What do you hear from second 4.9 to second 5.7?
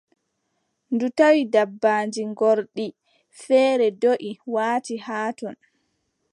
haa ton.